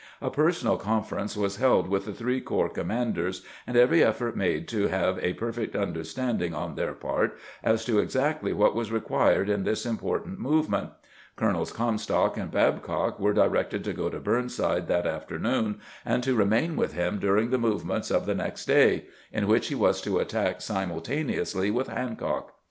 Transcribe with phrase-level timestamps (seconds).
[0.19, 4.67] A personal confer ence was held with the three corps commanders, and every effort made
[4.69, 9.63] to have a perfect understanding on their part as to exactly what was required in
[9.63, 10.89] this im portant movement.
[11.35, 16.75] Colonels Comstock and Babeock were directed to go to Burnside that afternoon, and to remain
[16.75, 20.61] with him during the movements of the next day, in which he was to attack
[20.61, 22.55] simultaneously with Han cock.